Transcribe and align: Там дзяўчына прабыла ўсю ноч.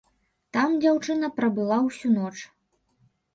Там 0.55 0.71
дзяўчына 0.85 1.29
прабыла 1.41 1.77
ўсю 1.87 2.07
ноч. 2.17 2.33